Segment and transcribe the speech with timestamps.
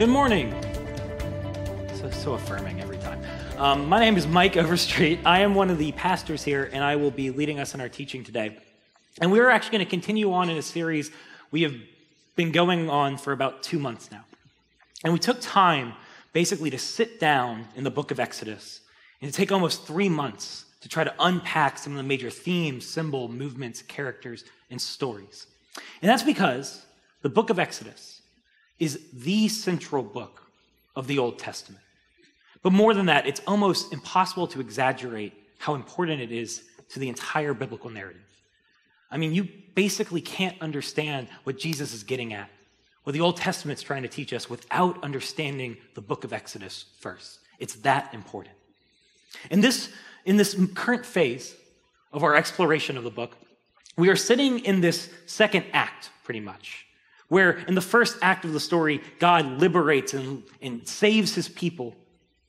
[0.00, 0.50] Good morning.
[1.92, 3.22] So, so affirming every time.
[3.58, 5.18] Um, my name is Mike Overstreet.
[5.26, 7.88] I am one of the pastors here, and I will be leading us in our
[7.90, 8.56] teaching today.
[9.20, 11.10] And we're actually going to continue on in a series
[11.50, 11.74] we have
[12.34, 14.24] been going on for about two months now.
[15.04, 15.92] And we took time
[16.32, 18.80] basically to sit down in the book of Exodus
[19.20, 22.86] and to take almost three months to try to unpack some of the major themes,
[22.86, 25.46] symbol, movements, characters, and stories.
[26.00, 26.86] And that's because
[27.20, 28.19] the book of Exodus
[28.80, 30.42] is the central book
[30.96, 31.82] of the Old Testament.
[32.62, 37.08] But more than that, it's almost impossible to exaggerate how important it is to the
[37.08, 38.26] entire biblical narrative.
[39.10, 42.50] I mean, you basically can't understand what Jesus is getting at,
[43.04, 47.40] what the Old Testament's trying to teach us, without understanding the book of Exodus first.
[47.58, 48.54] It's that important.
[49.50, 49.90] In this,
[50.24, 51.54] in this current phase
[52.12, 53.36] of our exploration of the book,
[53.96, 56.86] we are sitting in this second act, pretty much,
[57.30, 61.94] where in the first act of the story, God liberates and, and saves his people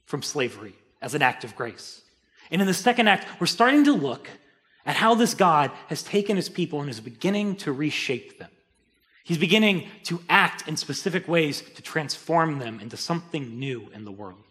[0.05, 2.01] from slavery as an act of grace.
[2.49, 4.27] And in the second act, we're starting to look
[4.85, 8.49] at how this God has taken his people and is beginning to reshape them.
[9.23, 14.11] He's beginning to act in specific ways to transform them into something new in the
[14.11, 14.43] world.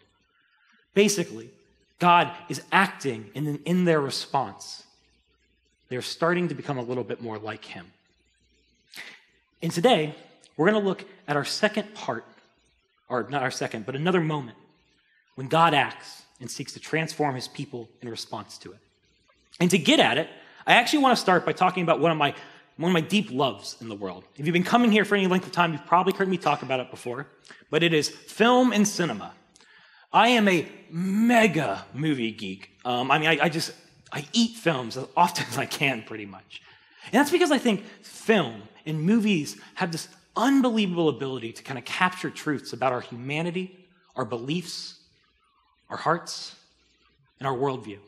[0.95, 1.51] Basically,
[1.99, 4.85] God is acting in, in their response.
[5.89, 7.93] They're starting to become a little bit more like him.
[9.63, 10.15] And today,
[10.57, 12.25] we're going to look at our second part,
[13.09, 14.57] or not our second, but another moment
[15.35, 18.79] when God acts and seeks to transform his people in response to it.
[19.61, 20.29] And to get at it,
[20.67, 22.35] I actually want to start by talking about one of my
[22.77, 24.25] one of my deep loves in the world.
[24.37, 26.63] If you've been coming here for any length of time, you've probably heard me talk
[26.63, 27.27] about it before,
[27.69, 29.35] but it is film and cinema.
[30.15, 32.71] I am a mega movie geek.
[32.87, 33.73] Um, I mean, I, I just
[34.11, 36.63] I eat films as often as I can, pretty much.
[37.05, 41.85] And that's because I think film and movies have this unbelievable ability to kind of
[41.85, 44.99] capture truths about our humanity, our beliefs,
[45.89, 46.55] our hearts,
[47.39, 47.99] and our worldview.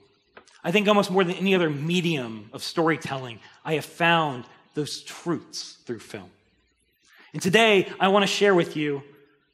[0.62, 5.78] I think almost more than any other medium of storytelling, I have found those truths
[5.86, 6.30] through film.
[7.32, 9.02] And today, I want to share with you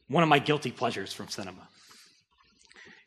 [0.07, 1.67] one of my guilty pleasures from cinema.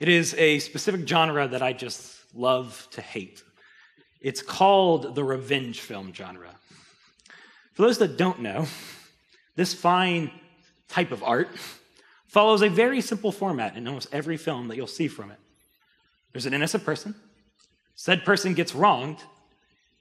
[0.00, 3.42] It is a specific genre that I just love to hate.
[4.20, 6.54] It's called the revenge film genre.
[7.72, 8.66] For those that don't know,
[9.56, 10.30] this fine
[10.88, 11.48] type of art
[12.26, 15.38] follows a very simple format in almost every film that you'll see from it.
[16.32, 17.14] There's an innocent person,
[17.94, 19.18] said person gets wronged,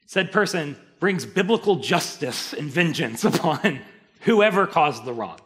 [0.06, 3.80] said person brings biblical justice and vengeance upon
[4.22, 5.40] whoever caused the wrong,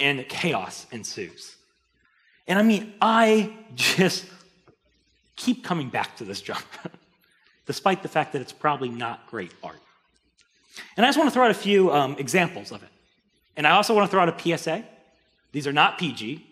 [0.00, 1.56] and chaos ensues.
[2.46, 4.26] And I mean, I just
[5.36, 6.62] keep coming back to this genre,
[7.66, 9.80] despite the fact that it's probably not great art.
[10.96, 12.88] And I just want to throw out a few um, examples of it.
[13.56, 14.84] And I also want to throw out a PSA
[15.52, 16.46] these are not PG.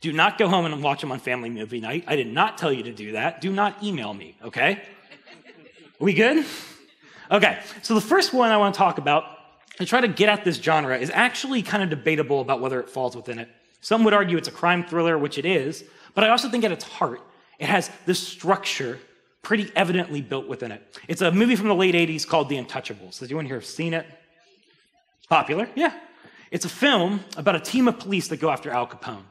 [0.00, 2.04] Do not go home and watch them on family movie night.
[2.06, 3.40] I did not tell you to do that.
[3.40, 4.82] Do not email me, okay?
[6.00, 6.44] Are we good?
[7.30, 9.24] Okay, so the first one I want to talk about
[9.76, 12.88] to try to get at this genre is actually kind of debatable about whether it
[12.88, 13.48] falls within it.
[13.80, 15.84] Some would argue it's a crime thriller, which it is,
[16.14, 17.20] but I also think at its heart,
[17.58, 18.98] it has this structure
[19.46, 20.98] pretty evidently built within it.
[21.06, 23.20] It's a movie from the late 80s called The Untouchables.
[23.20, 24.04] Has anyone here have seen it?
[25.28, 25.68] Popular?
[25.76, 25.92] Yeah.
[26.50, 29.22] It's a film about a team of police that go after Al Capone.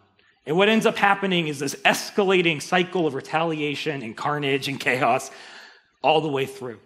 [0.45, 5.31] And what ends up happening is this escalating cycle of retaliation and carnage and chaos
[6.01, 6.79] all the way through.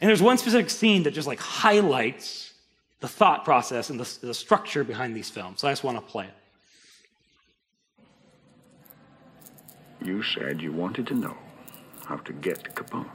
[0.00, 2.54] And there's one specific scene that just like highlights
[2.98, 5.60] the thought process and the, the structure behind these films.
[5.60, 6.34] So I just want to play it.
[10.04, 11.36] You said you wanted to know
[12.06, 13.08] how to get Capone.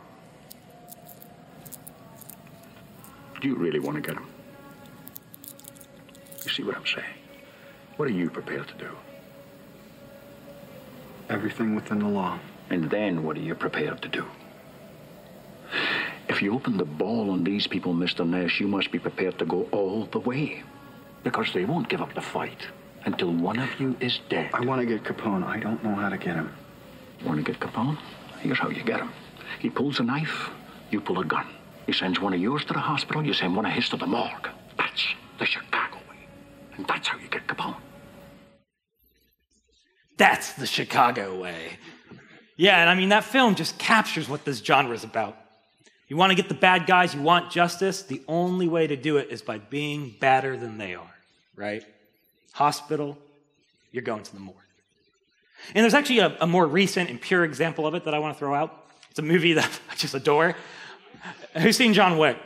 [3.42, 4.28] Do you really want to get him?
[6.44, 7.06] You see what I'm saying?
[7.98, 8.90] What are you prepared to do?
[11.30, 12.40] Everything within the law.
[12.70, 14.25] And then what are you prepared to do?
[16.28, 18.28] If you open the ball on these people, Mr.
[18.28, 20.63] Ness, you must be prepared to go all the way.
[21.24, 22.68] Because they won't give up the fight
[23.06, 24.52] until one of you is dead.
[24.54, 25.44] I want to get Capone.
[25.44, 26.52] I don't know how to get him.
[27.25, 27.98] Want to get Capone?
[28.41, 29.12] Here's how you get him.
[29.59, 30.50] He pulls a knife,
[30.91, 31.47] you pull a gun.
[31.86, 34.06] He sends one of yours to the hospital, you send one of his to the
[34.06, 34.50] morgue.
[34.77, 35.06] That's
[35.39, 36.27] the Chicago way.
[36.77, 37.75] and that's how you get Capone.
[40.18, 41.77] That's the Chicago way.
[42.57, 45.38] Yeah, and I mean, that film just captures what this genre is about.
[46.07, 49.18] You want to get the bad guys, you want justice, the only way to do
[49.18, 51.15] it is by being badder than they are,
[51.56, 51.83] right?
[52.53, 53.18] Hospital,
[53.91, 54.57] you're going to the morgue.
[55.76, 58.36] And there's actually a, a more recent and pure example of it that I want
[58.36, 58.86] to throw out.
[59.10, 60.56] It's a movie that I just adore.
[61.58, 62.38] Who's seen John Wick?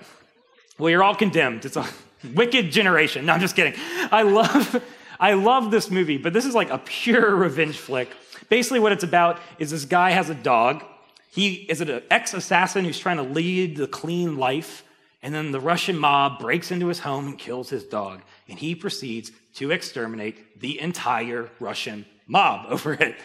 [0.78, 1.66] Well, you're all condemned.
[1.66, 1.88] It's a
[2.34, 3.26] wicked generation.
[3.26, 3.80] No, I'm just kidding.
[4.12, 4.84] I love,
[5.20, 8.10] I love this movie, but this is like a pure revenge flick.
[8.50, 10.84] Basically, what it's about is this guy has a dog.
[11.32, 14.84] He is an ex assassin who's trying to lead the clean life.
[15.22, 18.22] And then the Russian mob breaks into his home and kills his dog.
[18.50, 23.16] And he proceeds to exterminate the entire Russian mob over it.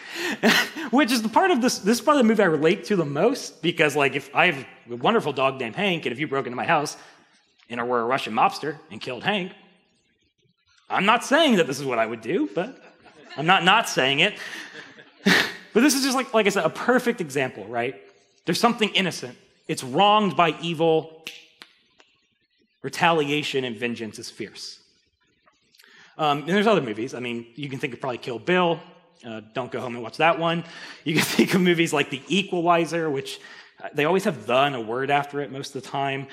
[0.91, 2.95] Which is the part of this, this is part of the movie I relate to
[2.95, 6.27] the most because, like, if I have a wonderful dog named Hank, and if you
[6.27, 6.97] broke into my house
[7.69, 9.51] and were a Russian mobster and killed Hank,
[10.89, 12.81] I'm not saying that this is what I would do, but
[13.37, 14.39] I'm not not saying it.
[15.23, 17.95] but this is just like, like I said, a perfect example, right?
[18.45, 19.37] There's something innocent.
[19.67, 21.23] It's wronged by evil.
[22.81, 24.79] Retaliation and vengeance is fierce.
[26.17, 27.13] Um, and there's other movies.
[27.13, 28.79] I mean, you can think of probably Kill Bill.
[29.25, 30.63] Uh, don't go home and watch that one.
[31.03, 33.39] You can think of movies like The Equalizer, which
[33.83, 36.27] uh, they always have the and a word after it most of the time.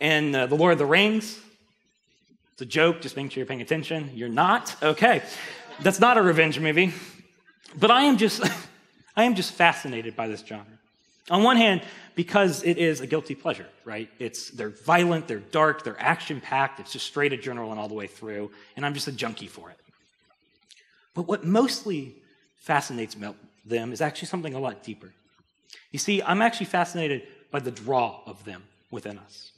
[0.00, 1.38] And uh, The Lord of the Rings,
[2.52, 4.10] it's a joke, just make sure you're paying attention.
[4.14, 4.74] You're not?
[4.82, 5.22] Okay.
[5.80, 6.92] That's not a revenge movie.
[7.78, 8.42] But I am just
[9.16, 10.66] I am just fascinated by this genre.
[11.30, 11.82] On one hand,
[12.14, 14.08] because it is a guilty pleasure, right?
[14.18, 18.50] It's they're violent, they're dark, they're action-packed, it's just straight adrenaline all the way through,
[18.76, 19.76] and I'm just a junkie for it.
[21.14, 22.16] But what mostly
[22.58, 23.16] fascinates
[23.64, 25.12] them is actually something a lot deeper.
[25.92, 29.52] You see, I'm actually fascinated by the draw of them within us.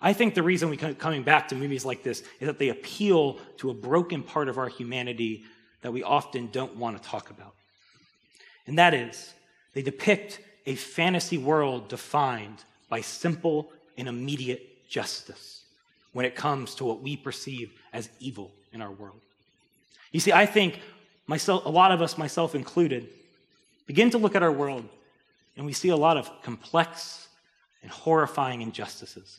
[0.00, 2.70] I think the reason we keep coming back to movies like this is that they
[2.70, 5.44] appeal to a broken part of our humanity
[5.82, 7.54] that we often don't want to talk about.
[8.66, 9.34] And that is,
[9.74, 15.64] they depict a fantasy world defined by simple and immediate justice
[16.12, 19.20] when it comes to what we perceive as evil in our world.
[20.12, 20.80] You see, I think
[21.30, 23.08] myself, a lot of us, myself included,
[23.86, 24.84] begin to look at our world
[25.56, 27.28] and we see a lot of complex
[27.82, 29.38] and horrifying injustices.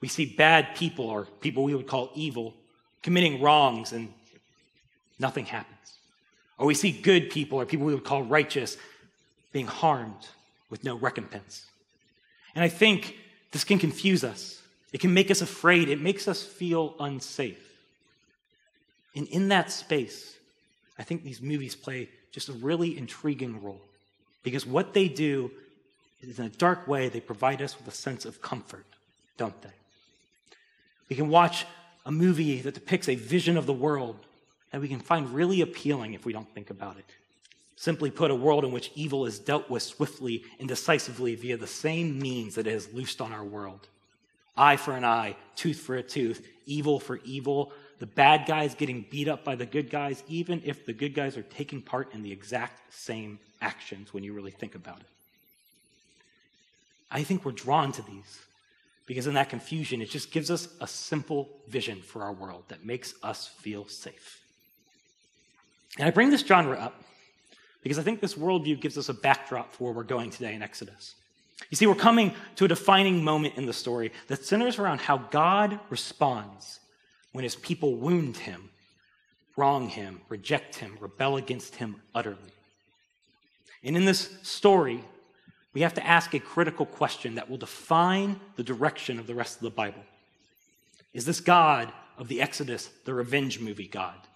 [0.00, 2.52] We see bad people, or people we would call evil,
[3.00, 4.12] committing wrongs and
[5.20, 5.98] nothing happens.
[6.58, 8.76] Or we see good people, or people we would call righteous,
[9.52, 10.26] being harmed
[10.68, 11.64] with no recompense.
[12.56, 13.16] And I think
[13.52, 14.60] this can confuse us.
[14.92, 15.88] It can make us afraid.
[15.88, 17.72] It makes us feel unsafe.
[19.14, 20.34] And in that space,
[20.98, 23.80] I think these movies play just a really intriguing role.
[24.42, 25.50] Because what they do
[26.20, 28.86] is, in a dark way, they provide us with a sense of comfort,
[29.36, 29.72] don't they?
[31.08, 31.66] We can watch
[32.06, 34.16] a movie that depicts a vision of the world
[34.70, 37.04] that we can find really appealing if we don't think about it.
[37.76, 41.66] Simply put, a world in which evil is dealt with swiftly and decisively via the
[41.66, 43.88] same means that it has loosed on our world
[44.56, 49.04] eye for an eye, tooth for a tooth, evil for evil, the bad guys getting
[49.10, 52.22] beat up by the good guys, even if the good guys are taking part in
[52.22, 55.06] the exact same actions when you really think about it.
[57.10, 58.40] I think we're drawn to these
[59.06, 62.84] because in that confusion, it just gives us a simple vision for our world that
[62.84, 64.40] makes us feel safe.
[65.98, 67.02] And I bring this genre up
[67.82, 70.62] because I think this worldview gives us a backdrop for where we're going today in
[70.62, 71.14] Exodus.
[71.70, 75.18] You see, we're coming to a defining moment in the story that centers around how
[75.18, 76.80] God responds
[77.34, 78.70] when his people wound him,
[79.56, 82.52] wrong him, reject him, rebel against him utterly.
[83.82, 85.02] And in this story,
[85.72, 89.56] we have to ask a critical question that will define the direction of the rest
[89.56, 90.04] of the Bible.
[91.12, 94.28] Is this God of the Exodus the revenge movie God,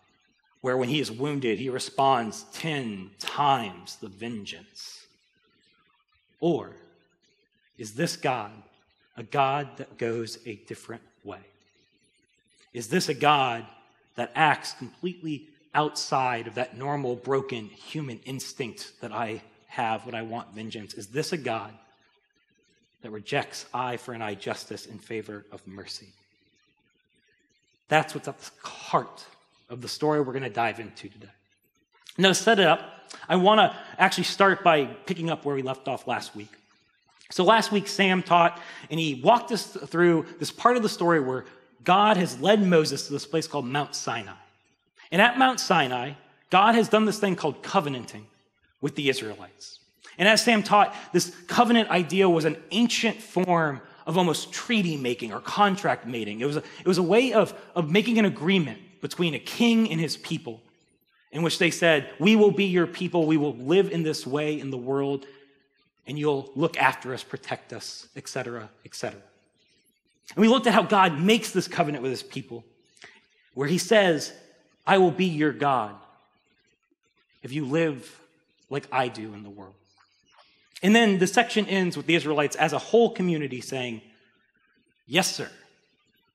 [0.60, 5.06] where when he is wounded, he responds 10 times the vengeance?
[6.40, 6.72] Or
[7.78, 8.50] is this God
[9.16, 11.38] a God that goes a different way?
[12.72, 13.66] Is this a God
[14.16, 20.22] that acts completely outside of that normal, broken human instinct that I have when I
[20.22, 20.94] want vengeance?
[20.94, 21.72] Is this a God
[23.02, 26.08] that rejects eye for an eye justice in favor of mercy?
[27.88, 29.24] That's what's at the heart
[29.70, 31.28] of the story we're going to dive into today.
[32.16, 35.62] Now, to set it up, I want to actually start by picking up where we
[35.62, 36.50] left off last week.
[37.30, 38.60] So, last week, Sam taught,
[38.90, 41.44] and he walked us through this part of the story where
[41.84, 44.32] God has led Moses to this place called Mount Sinai.
[45.10, 46.12] And at Mount Sinai,
[46.50, 48.26] God has done this thing called covenanting
[48.80, 49.78] with the Israelites.
[50.18, 55.32] And as Sam taught, this covenant idea was an ancient form of almost treaty making
[55.32, 56.40] or contract making.
[56.40, 59.90] It was a, it was a way of, of making an agreement between a king
[59.90, 60.60] and his people
[61.30, 64.58] in which they said, We will be your people, we will live in this way
[64.58, 65.26] in the world,
[66.06, 69.20] and you'll look after us, protect us, etc., etc.
[70.34, 72.64] And we looked at how God makes this covenant with his people,
[73.54, 74.32] where he says,
[74.86, 75.94] I will be your God
[77.42, 78.20] if you live
[78.70, 79.74] like I do in the world.
[80.82, 84.02] And then the section ends with the Israelites as a whole community saying,
[85.06, 85.50] Yes, sir.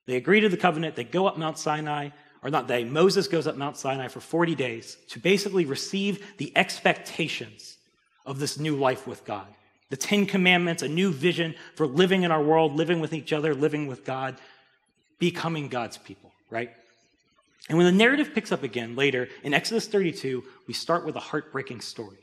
[0.06, 2.10] They agree to the covenant, they go up Mount Sinai,
[2.42, 6.52] or not they, Moses goes up Mount Sinai for 40 days to basically receive the
[6.56, 7.78] expectations
[8.26, 9.46] of this new life with God.
[9.90, 13.54] The Ten Commandments, a new vision for living in our world, living with each other,
[13.54, 14.36] living with God,
[15.18, 16.70] becoming God's people, right?
[17.68, 21.20] And when the narrative picks up again later in Exodus 32, we start with a
[21.20, 22.18] heartbreaking story.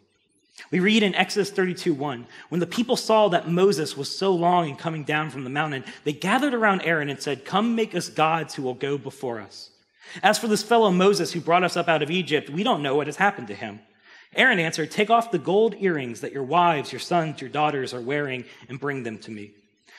[0.69, 4.69] We read in Exodus 32 1, when the people saw that Moses was so long
[4.69, 8.09] in coming down from the mountain, they gathered around Aaron and said, Come make us
[8.09, 9.71] gods who will go before us.
[10.21, 12.95] As for this fellow Moses who brought us up out of Egypt, we don't know
[12.95, 13.79] what has happened to him.
[14.35, 18.01] Aaron answered, Take off the gold earrings that your wives, your sons, your daughters are
[18.01, 19.51] wearing and bring them to me.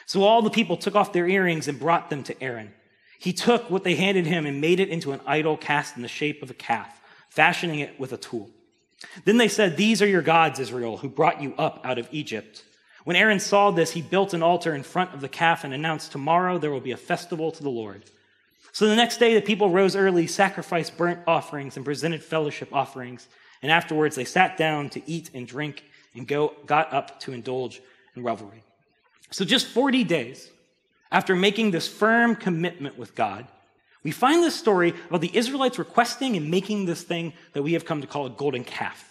[0.07, 2.73] So all the people took off their earrings and brought them to Aaron.
[3.19, 6.09] He took what they handed him and made it into an idol cast in the
[6.09, 8.51] shape of a calf, fashioning it with a tool.
[9.25, 12.65] Then they said, These are your gods, Israel, who brought you up out of Egypt.
[13.05, 16.13] When Aaron saw this, he built an altar in front of the calf and announced,
[16.13, 18.05] Tomorrow there will be a festival to the Lord.
[18.73, 23.29] So the next day, the people rose early, sacrificed burnt offerings, and presented fellowship offerings.
[23.63, 27.81] And afterwards, they sat down to eat and drink and go, got up to indulge
[28.17, 28.63] in revelry.
[29.31, 30.51] So just 40 days
[31.11, 33.47] after making this firm commitment with God,
[34.03, 37.85] we find this story about the Israelites requesting and making this thing that we have
[37.85, 39.09] come to call a golden calf.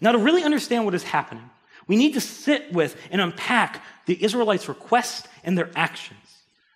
[0.00, 1.48] Now, to really understand what is happening,
[1.86, 6.18] we need to sit with and unpack the Israelites' request and their actions.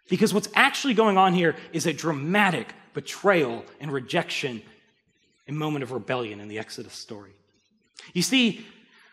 [0.08, 4.62] Because what's actually going on here is a dramatic betrayal and rejection
[5.50, 7.32] and moment of rebellion in the Exodus story.
[8.14, 8.64] You see,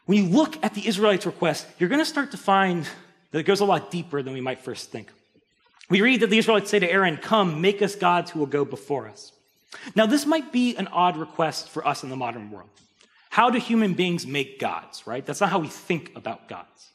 [0.05, 2.87] when you look at the Israelites' request, you're going to start to find
[3.31, 5.11] that it goes a lot deeper than we might first think.
[5.89, 8.63] We read that the Israelites say to Aaron, Come, make us gods who will go
[8.63, 9.31] before us.
[9.95, 12.69] Now, this might be an odd request for us in the modern world.
[13.31, 15.25] How do human beings make gods, right?
[15.25, 16.89] That's not how we think about gods.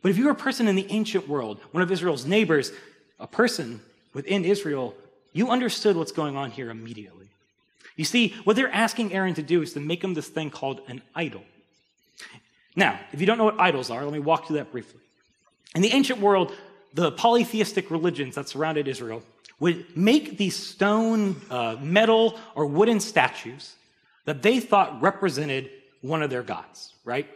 [0.00, 2.70] But if you were a person in the ancient world, one of Israel's neighbors,
[3.18, 3.80] a person
[4.14, 4.94] within Israel,
[5.32, 7.29] you understood what's going on here immediately.
[8.00, 10.80] You see, what they're asking Aaron to do is to make him this thing called
[10.88, 11.42] an idol.
[12.74, 15.02] Now, if you don't know what idols are, let me walk through that briefly.
[15.74, 16.56] In the ancient world,
[16.94, 19.22] the polytheistic religions that surrounded Israel
[19.58, 23.74] would make these stone, uh, metal, or wooden statues
[24.24, 25.68] that they thought represented
[26.00, 27.28] one of their gods, right?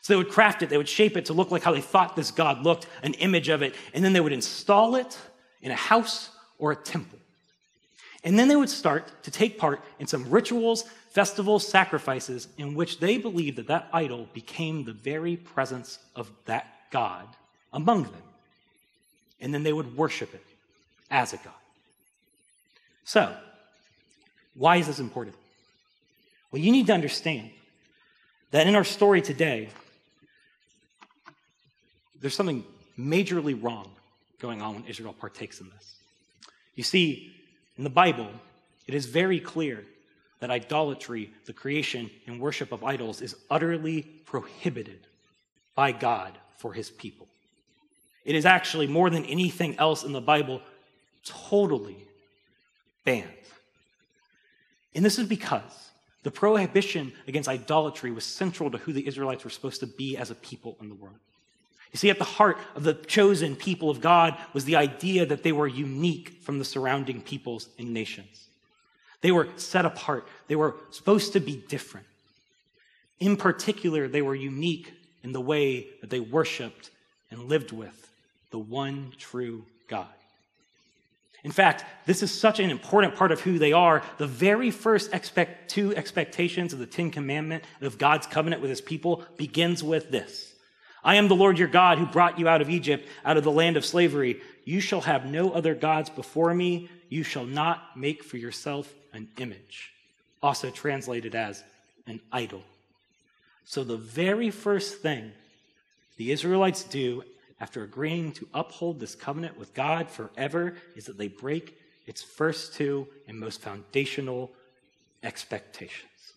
[0.00, 2.16] So they would craft it, they would shape it to look like how they thought
[2.16, 5.16] this God looked, an image of it, and then they would install it
[5.60, 7.20] in a house or a temple.
[8.24, 13.00] And then they would start to take part in some rituals, festivals, sacrifices in which
[13.00, 17.26] they believed that that idol became the very presence of that God
[17.72, 18.22] among them.
[19.40, 20.44] And then they would worship it
[21.10, 21.52] as a God.
[23.04, 23.34] So,
[24.54, 25.34] why is this important?
[26.52, 27.50] Well, you need to understand
[28.52, 29.70] that in our story today,
[32.20, 32.64] there's something
[32.96, 33.90] majorly wrong
[34.38, 35.96] going on when Israel partakes in this.
[36.76, 37.34] You see,
[37.82, 38.28] in the Bible,
[38.86, 39.84] it is very clear
[40.38, 45.00] that idolatry, the creation and worship of idols, is utterly prohibited
[45.74, 47.26] by God for his people.
[48.24, 50.62] It is actually, more than anything else in the Bible,
[51.24, 52.06] totally
[53.04, 53.26] banned.
[54.94, 55.90] And this is because
[56.22, 60.30] the prohibition against idolatry was central to who the Israelites were supposed to be as
[60.30, 61.18] a people in the world.
[61.92, 65.42] You see, at the heart of the chosen people of God was the idea that
[65.42, 68.48] they were unique from the surrounding peoples and nations.
[69.20, 72.06] They were set apart, they were supposed to be different.
[73.20, 76.90] In particular, they were unique in the way that they worshiped
[77.30, 78.10] and lived with
[78.50, 80.08] the one true God.
[81.44, 84.02] In fact, this is such an important part of who they are.
[84.18, 88.80] The very first expect, two expectations of the Ten Commandment of God's covenant with his
[88.80, 90.51] people begins with this
[91.04, 93.50] I am the Lord your God who brought you out of Egypt, out of the
[93.50, 94.40] land of slavery.
[94.64, 96.88] You shall have no other gods before me.
[97.08, 99.92] You shall not make for yourself an image.
[100.42, 101.64] Also translated as
[102.06, 102.62] an idol.
[103.64, 105.32] So, the very first thing
[106.16, 107.24] the Israelites do
[107.60, 112.74] after agreeing to uphold this covenant with God forever is that they break its first
[112.74, 114.50] two and most foundational
[115.22, 116.34] expectations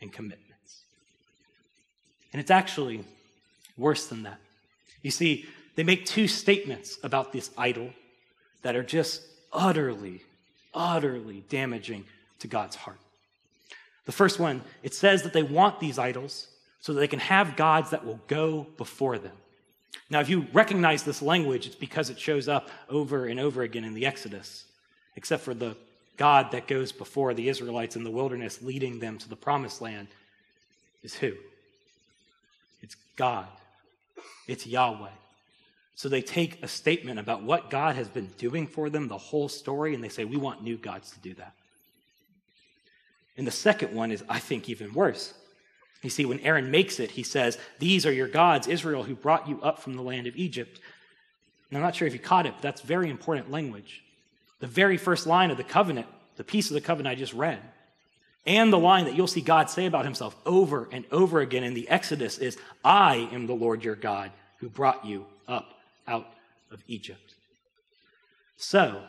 [0.00, 0.82] and commitments.
[2.32, 3.04] And it's actually
[3.76, 4.38] Worse than that.
[5.02, 7.90] You see, they make two statements about this idol
[8.62, 10.22] that are just utterly,
[10.72, 12.04] utterly damaging
[12.38, 12.98] to God's heart.
[14.06, 16.48] The first one, it says that they want these idols
[16.80, 19.36] so that they can have gods that will go before them.
[20.10, 23.84] Now, if you recognize this language, it's because it shows up over and over again
[23.84, 24.64] in the Exodus,
[25.16, 25.76] except for the
[26.16, 30.08] God that goes before the Israelites in the wilderness, leading them to the promised land,
[31.02, 31.32] is who?
[32.82, 33.46] It's God.
[34.46, 35.10] It's Yahweh.
[35.96, 39.48] So they take a statement about what God has been doing for them, the whole
[39.48, 41.54] story, and they say, We want new gods to do that.
[43.36, 45.34] And the second one is, I think, even worse.
[46.02, 49.48] You see, when Aaron makes it, he says, These are your gods, Israel, who brought
[49.48, 50.80] you up from the land of Egypt.
[51.70, 54.02] And I'm not sure if you caught it, but that's very important language.
[54.60, 57.60] The very first line of the covenant, the piece of the covenant I just read,
[58.46, 61.74] and the line that you'll see God say about himself over and over again in
[61.74, 65.74] the Exodus is, I am the Lord your God who brought you up
[66.06, 66.26] out
[66.70, 67.34] of Egypt.
[68.56, 69.02] So,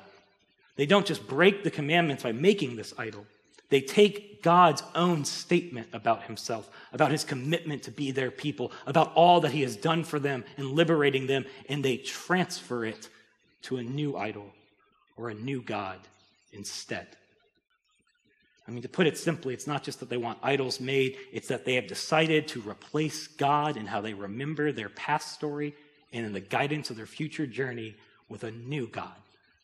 [0.78, 3.26] they don't just break the commandments by making this idol.
[3.70, 9.14] They take God's own statement about himself, about his commitment to be their people, about
[9.16, 13.10] all that he has done for them and liberating them, and they transfer it
[13.64, 14.52] to a new idol
[15.18, 16.00] or a new God
[16.54, 17.08] instead.
[18.68, 21.50] I mean, to put it simply, it's not just that they want idols made, it's
[21.50, 25.76] that they have decided to replace God in how they remember their past story
[26.12, 27.96] and in the guidance of their future journey
[28.28, 29.14] with a new God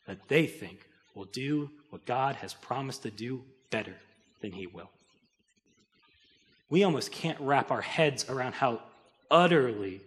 [0.06, 3.96] that they think will do what God has promised to do better
[4.40, 4.90] than He will.
[6.70, 8.82] We almost can't wrap our heads around how
[9.30, 10.00] utterly,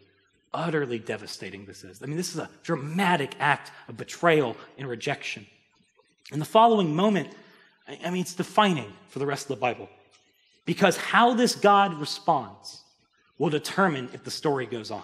[0.53, 2.01] utterly devastating this is.
[2.01, 5.45] I mean, this is a dramatic act of betrayal and rejection.
[6.31, 7.29] In the following moment,
[7.87, 9.89] I mean, it's defining for the rest of the Bible.
[10.65, 12.81] Because how this God responds
[13.37, 15.03] will determine if the story goes on.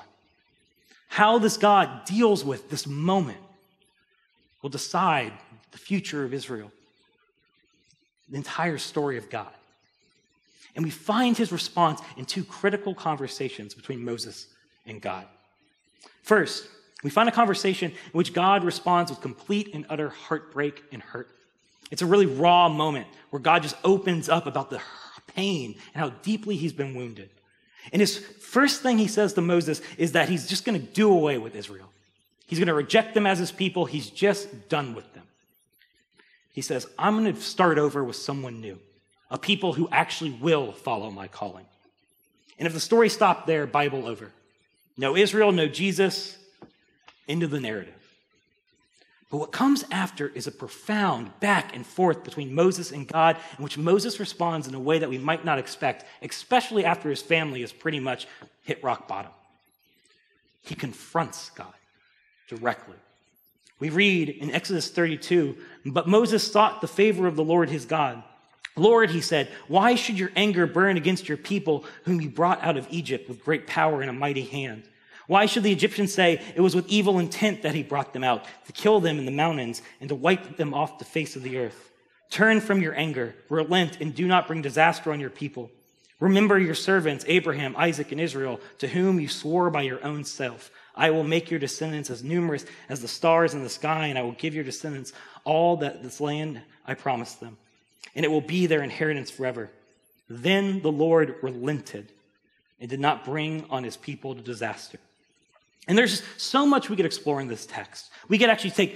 [1.07, 3.37] How this God deals with this moment
[4.61, 5.33] will decide
[5.71, 6.71] the future of Israel,
[8.29, 9.51] the entire story of God.
[10.75, 14.47] And we find his response in two critical conversations between Moses
[14.85, 15.27] and God.
[16.23, 16.67] First,
[17.03, 21.29] we find a conversation in which God responds with complete and utter heartbreak and hurt.
[21.91, 24.81] It's a really raw moment where God just opens up about the
[25.27, 27.29] pain and how deeply he's been wounded.
[27.91, 31.11] And his first thing he says to Moses is that he's just going to do
[31.11, 31.89] away with Israel.
[32.47, 33.85] He's going to reject them as his people.
[33.85, 35.23] He's just done with them.
[36.51, 38.77] He says, I'm going to start over with someone new,
[39.29, 41.65] a people who actually will follow my calling.
[42.59, 44.31] And if the story stopped there, Bible over.
[44.97, 46.37] No Israel, no Jesus,
[47.27, 48.00] into the narrative.
[49.31, 53.63] But what comes after is a profound back and forth between Moses and God, in
[53.63, 57.61] which Moses responds in a way that we might not expect, especially after his family
[57.61, 58.27] has pretty much
[58.63, 59.31] hit rock bottom.
[60.63, 61.73] He confronts God
[62.49, 62.97] directly.
[63.79, 68.21] We read in Exodus 32 But Moses sought the favor of the Lord his God.
[68.75, 72.77] Lord, he said, why should your anger burn against your people whom you brought out
[72.77, 74.83] of Egypt with great power and a mighty hand?
[75.31, 78.43] Why should the Egyptians say it was with evil intent that he brought them out,
[78.65, 81.57] to kill them in the mountains and to wipe them off the face of the
[81.57, 81.89] earth?
[82.29, 85.71] Turn from your anger, relent, and do not bring disaster on your people.
[86.19, 90.69] Remember your servants, Abraham, Isaac, and Israel, to whom you swore by your own self.
[90.97, 94.23] I will make your descendants as numerous as the stars in the sky, and I
[94.23, 95.13] will give your descendants
[95.45, 97.55] all that this land I promised them,
[98.15, 99.71] and it will be their inheritance forever.
[100.29, 102.11] Then the Lord relented
[102.81, 104.99] and did not bring on his people the disaster.
[105.91, 108.11] And there's just so much we could explore in this text.
[108.29, 108.95] We could actually take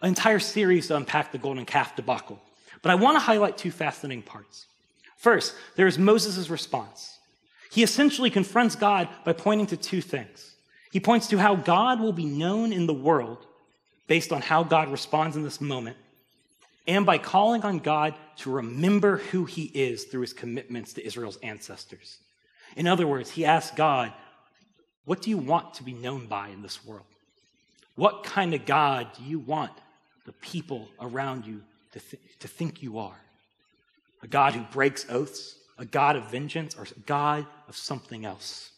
[0.00, 2.40] an entire series to unpack the golden calf debacle.
[2.80, 4.64] But I want to highlight two fascinating parts.
[5.18, 7.18] First, there is Moses' response.
[7.70, 10.54] He essentially confronts God by pointing to two things.
[10.90, 13.44] He points to how God will be known in the world
[14.06, 15.98] based on how God responds in this moment,
[16.86, 21.36] and by calling on God to remember who he is through his commitments to Israel's
[21.42, 22.16] ancestors.
[22.74, 24.14] In other words, he asks God
[25.04, 27.06] what do you want to be known by in this world?
[27.94, 29.72] What kind of God do you want
[30.24, 31.62] the people around you
[31.92, 33.18] to, th- to think you are?
[34.22, 38.70] A God who breaks oaths, a God of vengeance, or a God of something else?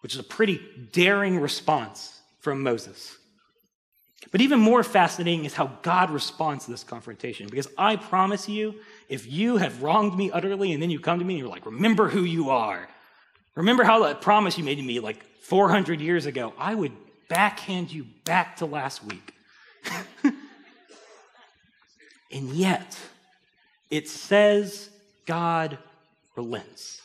[0.00, 0.60] Which is a pretty
[0.92, 3.16] daring response from Moses.
[4.30, 7.48] But even more fascinating is how God responds to this confrontation.
[7.48, 8.74] Because I promise you,
[9.08, 11.64] if you have wronged me utterly and then you come to me and you're like,
[11.64, 12.88] remember who you are,
[13.58, 16.92] remember how that promise you made to me like 400 years ago, I would
[17.28, 19.34] backhand you back to last week.
[22.32, 22.96] and yet,
[23.90, 24.90] it says
[25.26, 25.76] God
[26.36, 27.02] relents.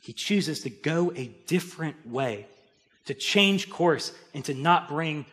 [0.00, 2.46] He chooses to go a different way,
[3.04, 5.26] to change course, and to not bring,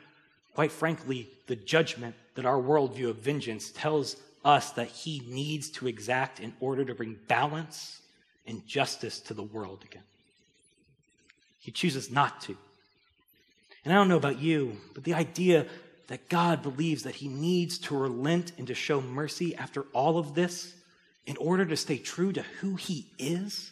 [0.53, 5.87] quite frankly, the judgment that our worldview of vengeance tells us that he needs to
[5.87, 8.01] exact in order to bring balance
[8.45, 10.03] and justice to the world again.
[11.59, 12.57] He chooses not to.
[13.83, 15.65] And I don't know about you, but the idea
[16.07, 20.33] that God believes that he needs to relent and to show mercy after all of
[20.33, 20.73] this
[21.25, 23.71] in order to stay true to who he is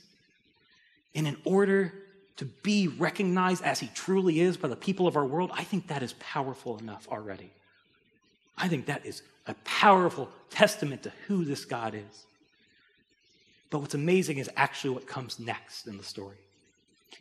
[1.15, 1.93] and in order
[2.37, 5.87] to be recognized as he truly is by the people of our world, I think
[5.87, 7.51] that is powerful enough already.
[8.55, 12.25] I think that is a powerful testament to who this God is.
[13.71, 16.37] But what's amazing is actually what comes next in the story.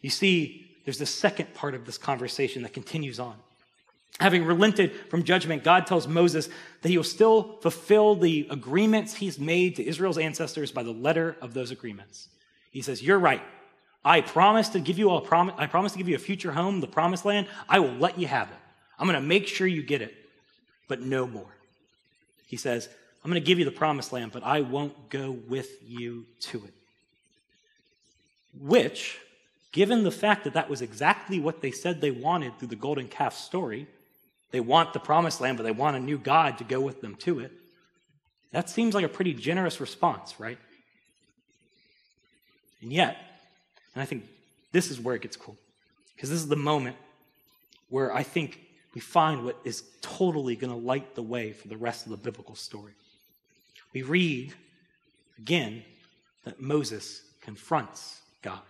[0.03, 3.35] You see, there's the second part of this conversation that continues on.
[4.20, 6.49] Having relented from judgment, God tells Moses
[6.81, 11.37] that he will still fulfill the agreements he's made to Israel's ancestors by the letter
[11.42, 12.29] of those agreements.
[12.70, 13.42] He says, You're right.
[14.05, 16.81] I promise to give you a prom- I promise to give you a future home,
[16.81, 17.49] the promised land.
[17.68, 18.57] I will let you have it.
[18.99, 20.14] I'm going to make sure you get it,
[20.88, 21.57] but no more.
[22.46, 22.88] He says,
[23.22, 26.59] I'm going to give you the promised land, but I won't go with you to
[26.64, 26.72] it.
[28.61, 29.18] Which,
[29.77, 33.07] given the fact that that was exactly what they said they wanted through the golden
[33.07, 33.87] calf story,
[34.51, 37.15] they want the promised land, but they want a new God to go with them
[37.17, 37.53] to it.
[38.53, 40.59] That seems like a pretty generous response, right?
[42.81, 43.19] And yet,
[43.95, 44.25] and I think
[44.73, 45.59] this is where it gets cool,
[46.15, 46.97] because this is the moment
[47.91, 48.59] where I think
[48.95, 52.17] we find what is totally going to light the way for the rest of the
[52.17, 52.95] biblical story
[53.97, 54.53] we read
[55.39, 55.83] again
[56.45, 58.61] that Moses confronts God.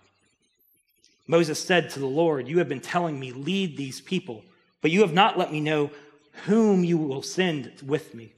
[1.27, 4.45] Moses said to the Lord, You have been telling me, lead these people,
[4.81, 5.91] but you have not let me know
[6.45, 8.33] whom you will send with me.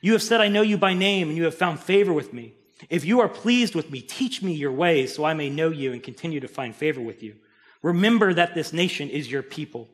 [0.00, 2.52] You have said, I know you by name, and you have found favor with me.
[2.88, 5.92] If you are pleased with me, teach me your ways so I may know you
[5.92, 7.34] and continue to find favor with you.
[7.82, 9.88] Remember that this nation is your people.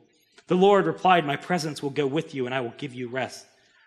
[0.47, 3.45] The Lord replied, My presence will go with you, and I will give you rest.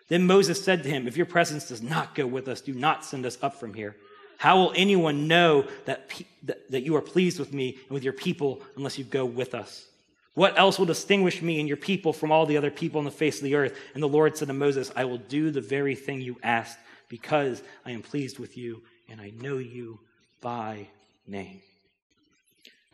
[0.09, 3.05] Then Moses said to him, If your presence does not go with us, do not
[3.05, 3.95] send us up from here.
[4.41, 6.09] How will anyone know that,
[6.45, 9.53] that, that you are pleased with me and with your people unless you go with
[9.53, 9.85] us?
[10.33, 13.11] What else will distinguish me and your people from all the other people on the
[13.11, 13.77] face of the earth?
[13.93, 17.61] And the Lord said to Moses, I will do the very thing you asked because
[17.85, 19.99] I am pleased with you and I know you
[20.41, 20.87] by
[21.27, 21.61] name.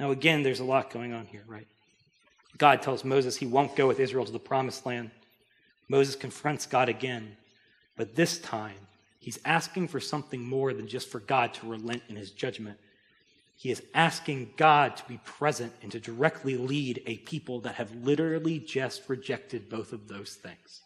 [0.02, 1.68] Now, again, there's a lot going on here, right?
[2.58, 5.12] God tells Moses he won't go with Israel to the promised land.
[5.88, 7.38] Moses confronts God again,
[7.96, 8.76] but this time
[9.28, 12.78] he's asking for something more than just for God to relent in his judgment.
[13.58, 17.94] He is asking God to be present and to directly lead a people that have
[17.94, 20.80] literally just rejected both of those things.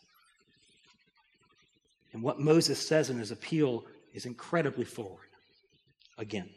[2.13, 5.30] And what Moses says in his appeal is incredibly forward.
[6.17, 6.49] Again,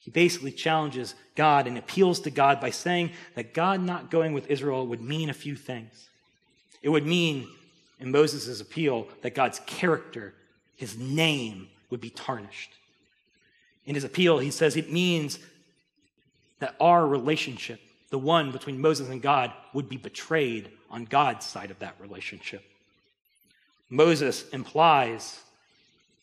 [0.00, 4.50] he basically challenges God and appeals to God by saying that God not going with
[4.50, 6.08] Israel would mean a few things.
[6.80, 7.48] It would mean,
[8.00, 10.32] in Moses' appeal, that God's character,
[10.76, 12.72] his name, would be tarnished.
[13.84, 15.38] In his appeal, he says it means
[16.58, 21.70] that our relationship, the one between Moses and God, would be betrayed on God's side
[21.70, 22.64] of that relationship.
[23.88, 25.40] Moses implies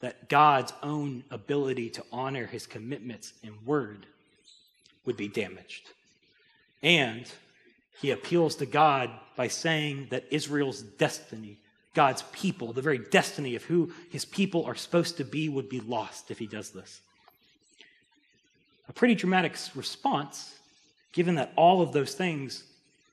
[0.01, 4.05] that God's own ability to honor his commitments in word
[5.05, 5.89] would be damaged.
[6.81, 7.25] And
[8.01, 11.57] he appeals to God by saying that Israel's destiny,
[11.93, 15.79] God's people, the very destiny of who his people are supposed to be, would be
[15.79, 17.01] lost if he does this.
[18.89, 20.55] A pretty dramatic response,
[21.11, 22.63] given that all of those things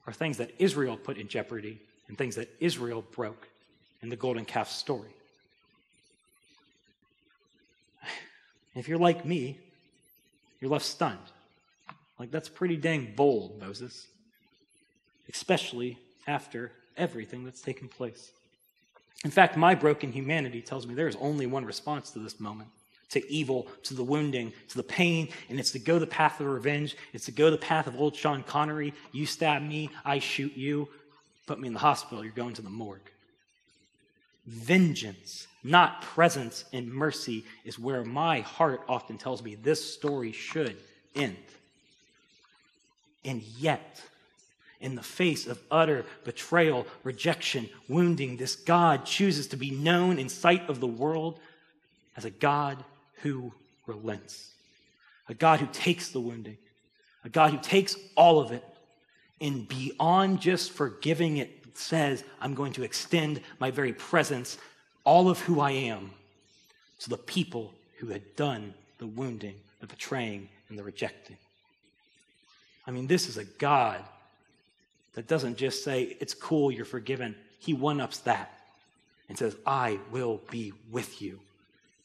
[0.06, 3.48] are things that Israel put in jeopardy and things that Israel broke
[4.02, 5.10] in the golden calf story.
[8.74, 9.58] If you're like me,
[10.60, 11.18] you're left stunned.
[12.20, 14.06] Like, that's pretty dang bold, Moses
[15.32, 18.30] especially after everything that's taken place.
[19.24, 22.70] In fact, my broken humanity tells me there is only one response to this moment
[23.10, 26.46] to evil, to the wounding, to the pain, and it's to go the path of
[26.46, 26.96] revenge.
[27.12, 28.94] It's to go the path of old Sean Connery.
[29.12, 30.88] You stab me, I shoot you.
[31.46, 33.10] Put me in the hospital, you're going to the morgue.
[34.46, 40.76] Vengeance, not presence and mercy, is where my heart often tells me this story should
[41.14, 41.36] end.
[43.24, 44.00] And yet,
[44.80, 50.28] in the face of utter betrayal, rejection, wounding, this God chooses to be known in
[50.28, 51.38] sight of the world
[52.16, 52.82] as a God
[53.22, 53.52] who
[53.86, 54.50] relents,
[55.28, 56.56] a God who takes the wounding,
[57.24, 58.64] a God who takes all of it
[59.40, 64.58] and beyond just forgiving it says, I'm going to extend my very presence,
[65.04, 66.10] all of who I am,
[67.00, 71.36] to the people who had done the wounding, the betraying, and the rejecting.
[72.86, 74.02] I mean, this is a God
[75.14, 77.34] that doesn't just say, it's cool, you're forgiven.
[77.58, 78.58] He one ups that
[79.28, 81.40] and says, I will be with you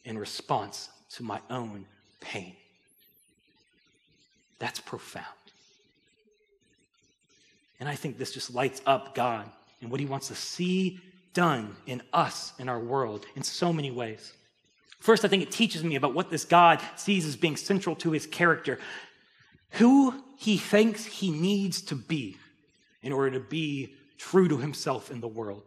[0.03, 1.85] in response to my own
[2.19, 2.55] pain.
[4.59, 5.25] That's profound.
[7.79, 9.49] And I think this just lights up God
[9.81, 10.99] and what he wants to see
[11.33, 14.33] done in us, in our world, in so many ways.
[14.99, 18.11] First, I think it teaches me about what this God sees as being central to
[18.11, 18.79] his character,
[19.71, 22.37] who he thinks he needs to be
[23.05, 25.63] in order to be true to himself in the world.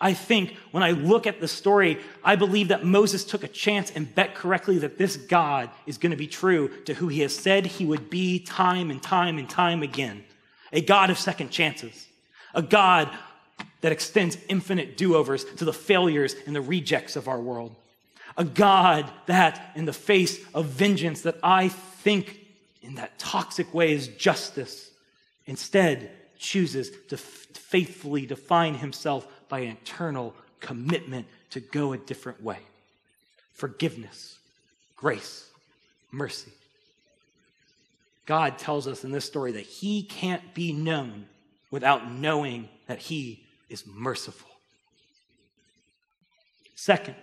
[0.00, 3.92] I think when I look at the story, I believe that Moses took a chance
[3.92, 7.36] and bet correctly that this God is going to be true to who he has
[7.36, 10.24] said he would be time and time and time again.
[10.72, 12.08] A God of second chances,
[12.54, 13.08] a God
[13.82, 17.76] that extends infinite do overs to the failures and the rejects of our world,
[18.36, 22.40] a God that, in the face of vengeance that I think
[22.82, 24.90] in that toxic way is justice,
[25.46, 26.10] instead
[26.44, 32.58] chooses to faithfully define himself by an eternal commitment to go a different way.
[33.54, 34.38] Forgiveness,
[34.96, 35.48] grace,
[36.12, 36.52] mercy.
[38.26, 41.26] God tells us in this story that he can't be known
[41.70, 44.50] without knowing that he is merciful.
[46.74, 47.16] Second,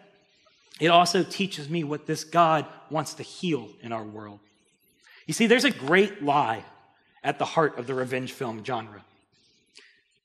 [0.79, 4.39] it also teaches me what this God wants to heal in our world.
[5.27, 6.63] You see, there's a great lie
[7.23, 9.03] at the heart of the revenge film genre.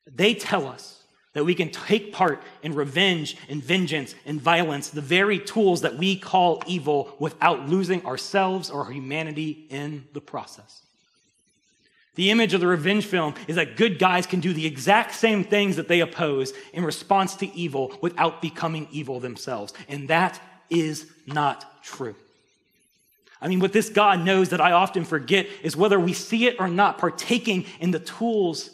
[0.06, 5.02] They tell us that we can take part in revenge and vengeance and violence, the
[5.02, 10.82] very tools that we call evil, without losing ourselves or humanity in the process.
[12.14, 15.44] The image of the revenge film is that good guys can do the exact same
[15.44, 19.74] things that they oppose in response to evil without becoming evil themselves.
[19.88, 20.40] And that
[20.70, 22.16] is not true.
[23.42, 26.56] I mean, what this God knows that I often forget is whether we see it
[26.58, 28.70] or not, partaking in the tools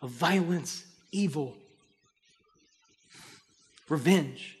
[0.00, 1.56] of violence evil.
[3.88, 4.58] Revenge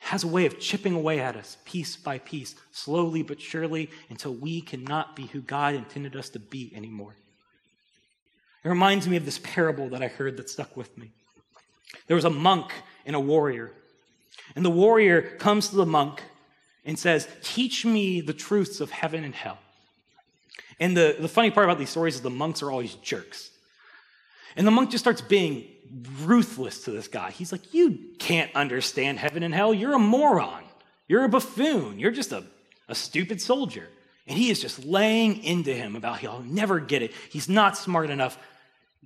[0.00, 4.34] has a way of chipping away at us piece by piece, slowly but surely, until
[4.34, 7.14] we cannot be who God intended us to be anymore.
[8.64, 11.10] It reminds me of this parable that I heard that stuck with me.
[12.06, 12.72] There was a monk
[13.06, 13.72] and a warrior,
[14.56, 16.22] and the warrior comes to the monk
[16.84, 19.58] and says, Teach me the truths of heaven and hell.
[20.78, 23.49] And the, the funny part about these stories is the monks are always jerks.
[24.56, 25.64] And the monk just starts being
[26.22, 27.30] ruthless to this guy.
[27.30, 29.74] He's like, You can't understand heaven and hell.
[29.74, 30.64] You're a moron.
[31.08, 31.98] You're a buffoon.
[31.98, 32.44] You're just a,
[32.88, 33.88] a stupid soldier.
[34.26, 37.12] And he is just laying into him about he'll never get it.
[37.30, 38.38] He's not smart enough.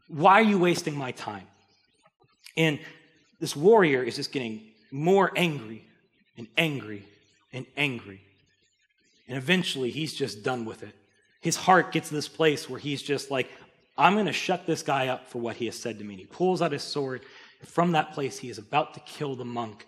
[0.09, 1.47] Why are you wasting my time?
[2.57, 2.79] And
[3.41, 5.85] this warrior is just getting more angry
[6.37, 7.05] and angry
[7.53, 8.21] and angry.
[9.27, 10.95] And eventually he's just done with it.
[11.41, 13.51] His heart gets to this place where he's just like,
[13.97, 16.15] I'm going to shut this guy up for what he has said to me.
[16.15, 17.23] And he pulls out his sword.
[17.65, 19.87] From that place, he is about to kill the monk.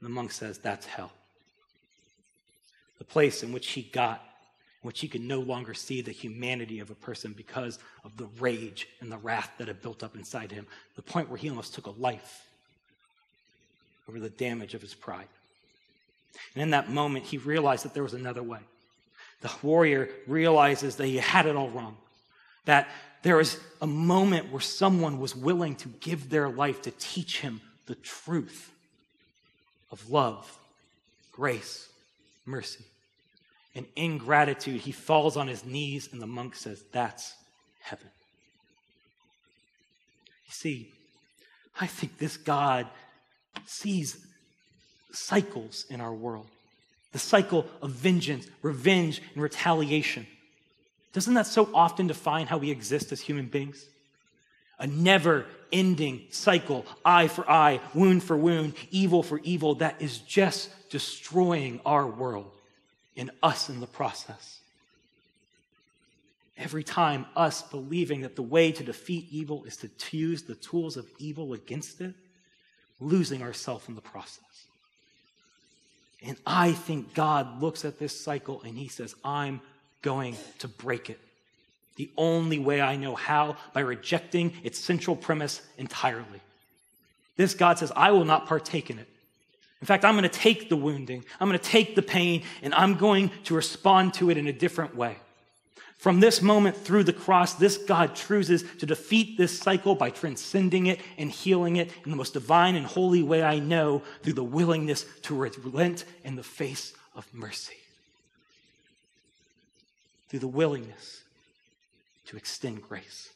[0.00, 1.12] And the monk says, That's hell.
[2.98, 4.22] The place in which he got,
[4.82, 8.28] in which he could no longer see the humanity of a person because of the
[8.38, 10.66] rage and the wrath that had built up inside him.
[10.96, 12.46] The point where he almost took a life
[14.08, 15.26] over the damage of his pride.
[16.54, 18.60] And in that moment, he realized that there was another way.
[19.40, 21.96] The warrior realizes that he had it all wrong,
[22.64, 22.88] that
[23.26, 27.60] there was a moment where someone was willing to give their life to teach him
[27.86, 28.70] the truth
[29.90, 30.56] of love,
[31.32, 31.88] grace,
[32.44, 32.84] mercy.
[33.74, 37.34] And in gratitude, he falls on his knees, and the monk says, That's
[37.80, 38.06] heaven.
[40.46, 40.92] You see,
[41.80, 42.86] I think this God
[43.66, 44.24] sees
[45.10, 46.46] cycles in our world
[47.10, 50.28] the cycle of vengeance, revenge, and retaliation.
[51.16, 53.86] Doesn't that so often define how we exist as human beings?
[54.78, 60.18] A never ending cycle, eye for eye, wound for wound, evil for evil, that is
[60.18, 62.52] just destroying our world
[63.16, 64.58] and us in the process.
[66.58, 70.98] Every time us believing that the way to defeat evil is to use the tools
[70.98, 72.12] of evil against it,
[73.00, 74.66] losing ourselves in the process.
[76.22, 79.62] And I think God looks at this cycle and he says, I'm
[80.06, 81.18] going to break it.
[81.96, 86.40] The only way I know how, by rejecting its central premise entirely.
[87.36, 89.08] This God says, I will not partake in it.
[89.80, 92.72] In fact, I'm going to take the wounding, I'm going to take the pain, and
[92.72, 95.16] I'm going to respond to it in a different way.
[95.98, 100.86] From this moment through the cross, this God chooses to defeat this cycle by transcending
[100.86, 104.44] it and healing it in the most divine and holy way I know through the
[104.44, 107.78] willingness to relent in the face of mercy
[110.28, 111.22] through the willingness
[112.26, 113.30] to extend grace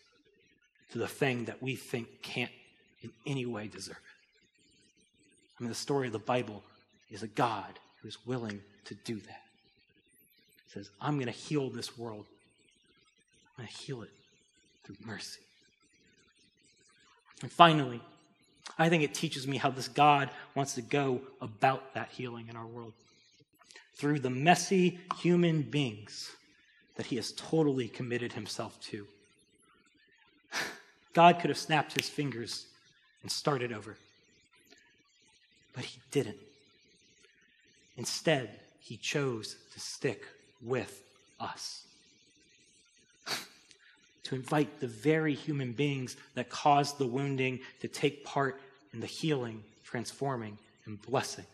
[0.93, 2.51] to the thing that we think can't
[3.03, 5.59] in any way deserve it.
[5.59, 6.63] I mean, the story of the Bible
[7.11, 9.43] is a God who is willing to do that.
[10.67, 12.27] He says, I'm going to heal this world.
[13.59, 14.11] I'm going to heal it
[14.85, 15.41] through mercy.
[17.43, 18.01] And finally,
[18.79, 22.57] I think it teaches me how this God wants to go about that healing in
[22.57, 22.93] our world.
[23.95, 26.31] Through the messy human beings
[27.01, 29.07] that he has totally committed himself to.
[31.15, 32.67] God could have snapped his fingers
[33.23, 33.97] and started over.
[35.73, 36.37] But he didn't.
[37.97, 40.27] Instead, he chose to stick
[40.61, 41.03] with
[41.41, 41.85] us.
[44.25, 48.61] to invite the very human beings that caused the wounding to take part
[48.93, 51.47] in the healing, transforming, and blessing.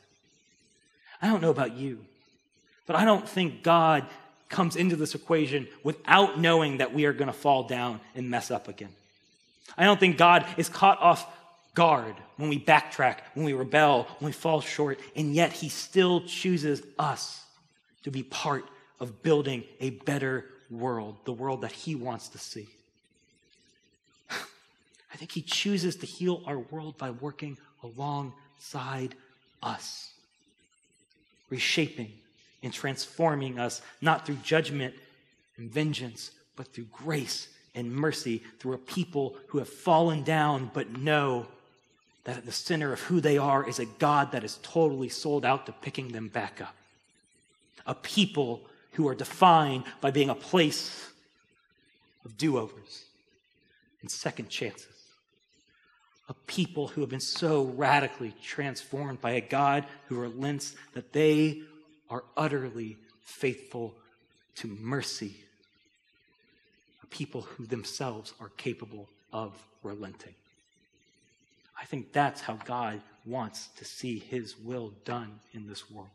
[1.22, 2.04] I don't know about you,
[2.88, 4.08] but I don't think God
[4.48, 8.50] comes into this equation without knowing that we are going to fall down and mess
[8.50, 8.90] up again.
[9.76, 11.26] I don't think God is caught off
[11.74, 16.22] guard when we backtrack, when we rebel, when we fall short, and yet He still
[16.22, 17.44] chooses us
[18.04, 18.64] to be part
[19.00, 22.68] of building a better world, the world that He wants to see.
[24.30, 29.14] I think He chooses to heal our world by working alongside
[29.62, 30.12] us,
[31.50, 32.12] reshaping
[32.66, 34.92] and transforming us, not through judgment
[35.56, 40.98] and vengeance, but through grace and mercy, through a people who have fallen down but
[40.98, 41.46] know
[42.24, 45.44] that at the center of who they are is a God that is totally sold
[45.44, 46.74] out to picking them back up.
[47.86, 51.08] A people who are defined by being a place
[52.24, 53.04] of do overs
[54.00, 54.88] and second chances.
[56.28, 61.62] A people who have been so radically transformed by a God who relents that they
[62.10, 63.94] are utterly faithful
[64.56, 65.36] to mercy.
[67.02, 70.34] A people who themselves are capable of relenting.
[71.80, 76.08] I think that's how God wants to see his will done in this world.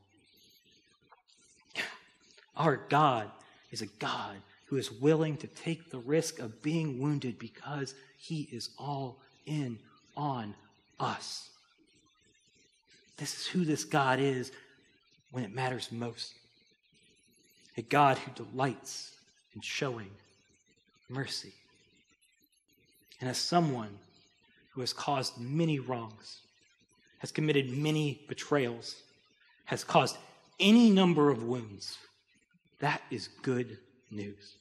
[2.55, 3.29] Our God
[3.71, 8.47] is a God who is willing to take the risk of being wounded because he
[8.51, 9.77] is all in
[10.15, 10.55] on
[10.99, 11.49] us.
[13.17, 14.51] This is who this God is
[15.31, 16.33] when it matters most.
[17.77, 19.11] A God who delights
[19.55, 20.09] in showing
[21.09, 21.53] mercy.
[23.19, 23.97] And as someone
[24.71, 26.41] who has caused many wrongs,
[27.19, 28.95] has committed many betrayals,
[29.65, 30.17] has caused
[30.59, 31.97] any number of wounds,
[32.79, 33.77] that is good
[34.09, 34.55] news.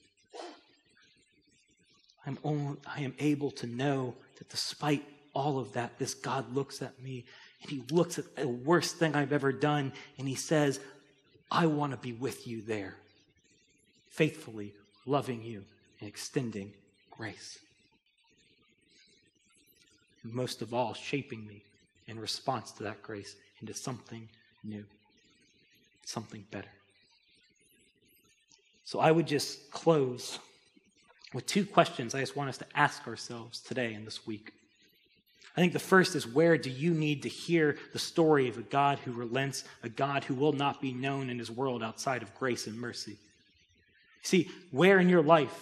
[2.27, 6.83] I'm only, I am able to know that despite all of that, this God looks
[6.83, 7.25] at me
[7.63, 10.81] and he looks at the worst thing I've ever done and he says,
[11.51, 12.95] I want to be with you there,
[14.09, 14.73] faithfully
[15.07, 15.65] loving you
[16.01, 16.73] and extending
[17.11, 17.59] grace.
[20.23, 21.63] And most of all, shaping me
[22.07, 24.29] in response to that grace into something
[24.65, 24.85] new,
[26.05, 26.69] something better.
[28.85, 30.39] So I would just close
[31.33, 34.53] with two questions I just want us to ask ourselves today and this week.
[35.61, 38.63] I think the first is where do you need to hear the story of a
[38.63, 42.35] God who relents, a God who will not be known in his world outside of
[42.35, 43.19] grace and mercy?
[44.23, 45.53] See, where in your life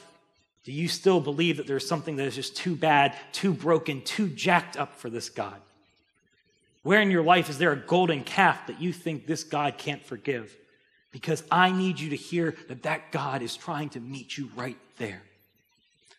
[0.62, 4.28] do you still believe that there's something that is just too bad, too broken, too
[4.28, 5.60] jacked up for this God?
[6.84, 10.06] Where in your life is there a golden calf that you think this God can't
[10.06, 10.56] forgive?
[11.10, 14.78] Because I need you to hear that that God is trying to meet you right
[14.96, 15.22] there.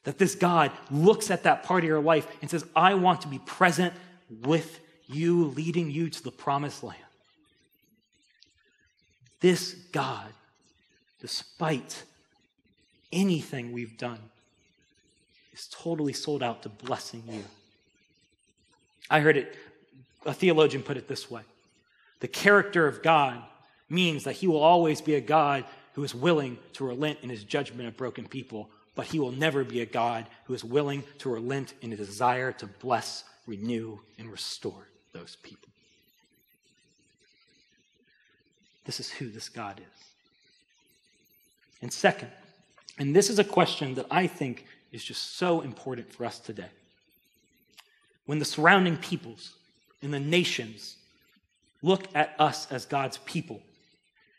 [0.04, 3.28] That this God looks at that part of your life and says, I want to
[3.28, 3.94] be present
[4.44, 7.00] with you, leading you to the promised land.
[9.40, 10.28] This God,
[11.22, 12.04] despite
[13.12, 14.20] anything we've done,
[15.54, 17.44] is totally sold out to blessing you.
[19.10, 19.56] I heard it,
[20.26, 21.42] a theologian put it this way
[22.20, 23.42] The character of God
[23.90, 27.44] means that he will always be a God who is willing to relent in his
[27.44, 31.30] judgment of broken people but he will never be a God who is willing to
[31.30, 35.70] relent in a desire to bless, renew, and restore those people.
[38.84, 40.04] This is who this God is.
[41.82, 42.28] And second,
[42.98, 46.72] and this is a question that I think is just so important for us today.
[48.26, 49.54] When the surrounding peoples
[50.02, 50.98] and the nations
[51.82, 53.62] look at us as God's people,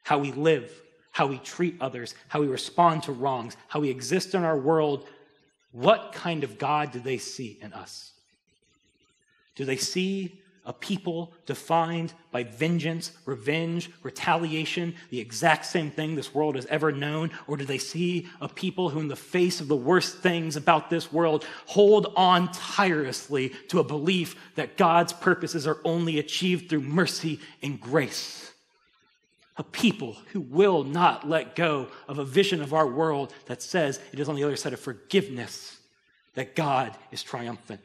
[0.03, 0.70] how we live,
[1.11, 5.07] how we treat others, how we respond to wrongs, how we exist in our world,
[5.73, 8.13] what kind of God do they see in us?
[9.55, 16.35] Do they see a people defined by vengeance, revenge, retaliation, the exact same thing this
[16.35, 17.31] world has ever known?
[17.47, 20.91] Or do they see a people who, in the face of the worst things about
[20.91, 26.83] this world, hold on tirelessly to a belief that God's purposes are only achieved through
[26.83, 28.53] mercy and grace?
[29.61, 34.01] A people who will not let go of a vision of our world that says
[34.11, 35.79] it is on the other side of forgiveness
[36.33, 37.83] that God is triumphant,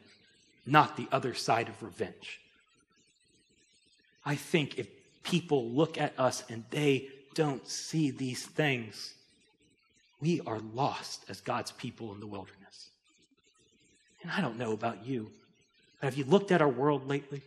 [0.66, 2.40] not the other side of revenge.
[4.24, 4.88] I think if
[5.24, 9.14] people look at us and they don't see these things,
[10.22, 12.88] we are lost as God's people in the wilderness.
[14.22, 15.30] And I don't know about you,
[16.00, 17.42] but have you looked at our world lately?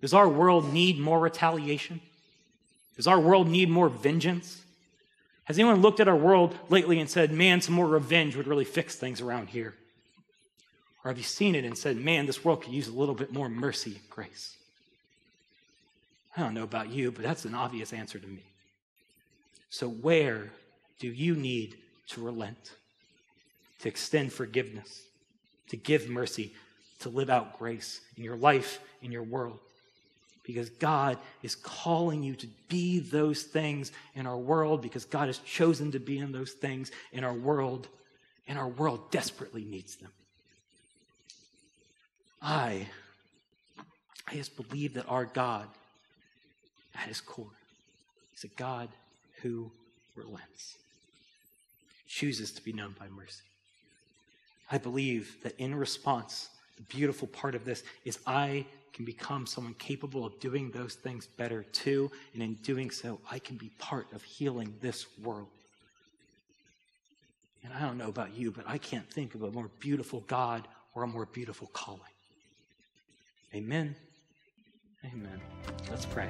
[0.00, 2.00] Does our world need more retaliation?
[2.98, 4.60] Does our world need more vengeance?
[5.44, 8.64] Has anyone looked at our world lately and said, man, some more revenge would really
[8.64, 9.76] fix things around here?
[11.04, 13.32] Or have you seen it and said, man, this world could use a little bit
[13.32, 14.56] more mercy and grace?
[16.36, 18.42] I don't know about you, but that's an obvious answer to me.
[19.70, 20.50] So, where
[20.98, 21.76] do you need
[22.08, 22.72] to relent,
[23.78, 25.02] to extend forgiveness,
[25.68, 26.52] to give mercy,
[26.98, 29.60] to live out grace in your life, in your world?
[30.48, 35.36] Because God is calling you to be those things in our world, because God has
[35.40, 37.86] chosen to be in those things in our world,
[38.46, 40.10] and our world desperately needs them.
[42.40, 42.86] I,
[44.26, 45.68] I just believe that our God,
[46.94, 47.58] at his core,
[48.34, 48.88] is a God
[49.42, 49.70] who
[50.16, 50.78] relents,
[52.06, 53.42] chooses to be known by mercy.
[54.70, 58.64] I believe that in response, the beautiful part of this is I
[58.98, 62.10] can become someone capable of doing those things better too.
[62.34, 65.46] And in doing so, I can be part of healing this world.
[67.62, 70.66] And I don't know about you, but I can't think of a more beautiful God
[70.96, 72.00] or a more beautiful calling.
[73.54, 73.94] Amen.
[75.04, 75.40] Amen.
[75.88, 76.28] Let's pray.